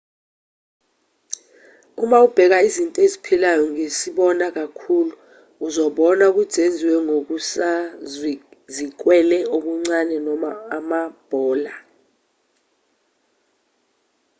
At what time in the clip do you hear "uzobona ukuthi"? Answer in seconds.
5.67-6.53